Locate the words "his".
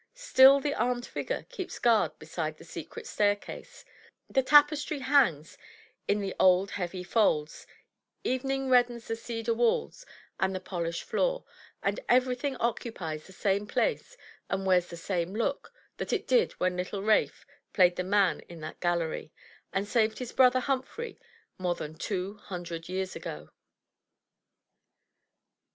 20.17-20.31